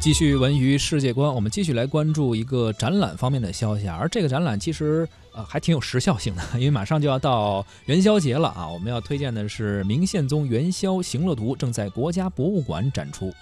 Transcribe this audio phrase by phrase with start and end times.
[0.00, 3.98] 继续文娱世界观，我们继续来关注一个展览方面的消息啊。
[4.00, 5.06] 而这个展览其实
[5.44, 8.68] 还挺有时效性的，因为马上就要到元宵节了啊。
[8.68, 13.32] 我们要推荐的是明宪宗元宵行乐图，正在国家博物馆展出。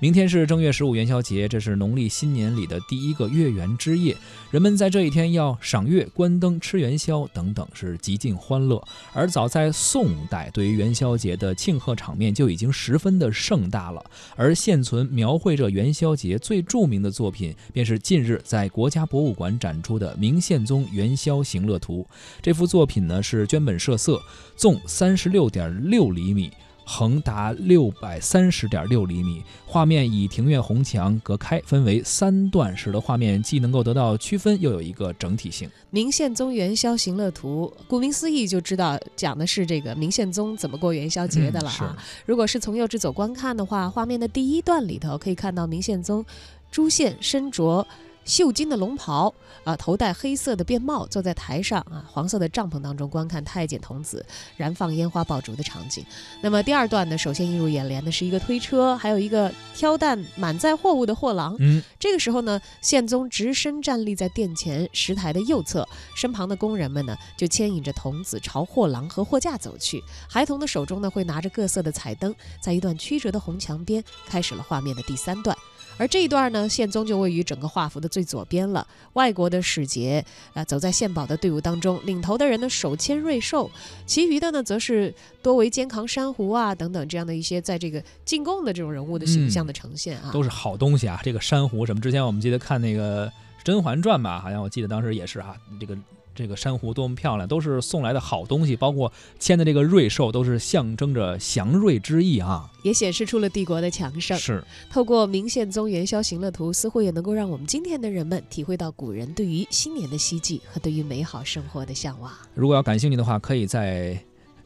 [0.00, 4.16] 明天是正月十五元宵节，这是农历新年里的第一个月圆之夜，
[4.52, 8.80] 人们在这一天要赏月、观灯、吃元宵等等，是极尽欢乐。
[9.12, 14.04] 而早在宋代，对于元宵节的庆贺场面就已经十分的盛大了。
[14.36, 22.06] 而现存描绘着元宵节最著名的作品，便是近日在国家博物馆展出的《明宪宗元宵行乐图》。
[22.42, 24.20] 这幅作品呢是绢本设色，
[24.56, 26.50] 纵三十六点六厘米。
[26.90, 35.68] 横达六百三十点六厘米，画面以庭院红墙隔开，分为三段，使得画面既能够得到区分，又有一个整体性。
[35.90, 41.94] 明宪宗元宵行乐图，顾名思义就知道讲的是这个明宪宗怎么过元宵节的了啊。
[42.24, 46.24] 如果是从右至左观看的话，画面的第一段里头可以看到明宪宗
[46.70, 47.86] 朱宪身着。
[48.28, 49.34] 绣金的龙袍
[49.64, 54.24] 啊，头戴黑色的便帽，坐在台上啊，黄色的帐篷当中观看太监童子
[54.58, 56.04] 燃放烟花爆竹的场景。
[56.42, 61.56] 那么第二段呢，首先映入眼帘的是一个推车，还有一个挑担满载货物的货郎。
[61.58, 70.04] 嗯，这个时候呢，宪宗直身站立在殿前石台的右侧，身旁的工人们呢就牵引着童子朝货郎和货架走去。
[70.28, 75.56] 孩童的手中呢会拿着各色的彩灯，在一段曲折的红墙边，开始了画面的第三段。
[75.98, 78.86] 而这一段呢，宪宗就位于整个画幅的最左边了。
[79.14, 83.70] 外国的使节啊，走在献宝的队伍当中，领头的人呢手牵瑞兽，
[84.06, 91.20] 其余的呢则是多为肩扛珊瑚啊等等这样的一些在这个进贡的这种人物的形象的呈现啊，都是好东西啊。
[91.22, 93.26] 这个珊瑚什么，之前我们记得看那个
[93.64, 95.98] 《甄嬛传》吧，好像我记得当时也是哈，这个。
[96.38, 104.38] 这个珊瑚多么漂亮，都是送来的好东西，包括牵的这个瑞兽，都是象征着祥瑞之意啊，也显示出了帝国的强盛。
[104.38, 112.32] 是，透过明宪宗元宵行乐图，似乎也能够让我们今天的人们体会到古人对于新年的希冀和对于美好生活的向往。
[112.54, 114.16] 如果要感兴趣的话，可以在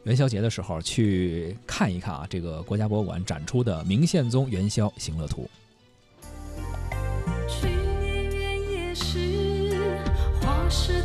[0.03, 5.49] 元宵节的时候去看一看啊，这个国家博物馆展出的明宪宗元宵行乐图。
[7.49, 9.77] 去年元夜时，
[10.41, 11.02] 花市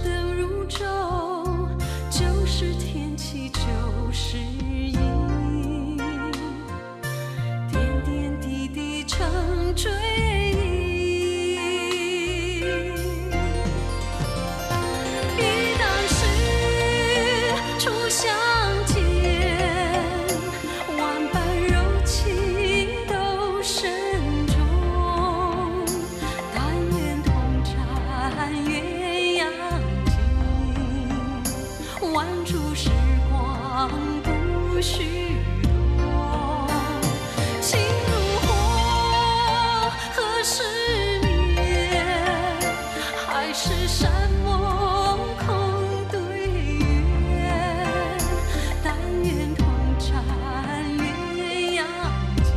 [34.91, 35.04] 许
[35.62, 36.66] 多
[37.60, 38.49] 情如火，
[40.15, 40.62] 何时
[41.21, 41.60] 灭？
[43.27, 44.10] 海誓山
[44.43, 44.48] 盟
[45.37, 45.47] 空
[46.10, 46.19] 对
[47.28, 47.53] 月，
[48.82, 49.66] 但愿同
[49.98, 50.09] 展
[50.97, 51.84] 鸳鸯
[52.43, 52.48] 锦。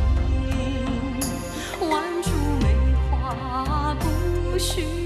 [1.90, 1.92] 万
[2.22, 2.30] 株
[2.62, 2.64] 梅
[3.10, 5.01] 花不许。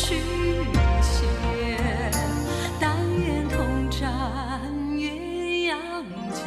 [0.00, 0.14] 许
[1.02, 1.26] 仙
[2.78, 4.08] 但愿同展
[4.92, 5.74] 鸳鸯
[6.32, 6.40] 锦，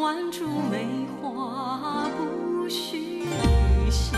[0.00, 0.86] 万株梅
[1.20, 3.26] 花不许
[3.90, 4.16] 谢。